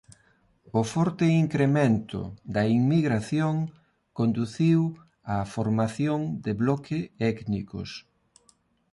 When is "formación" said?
5.55-6.19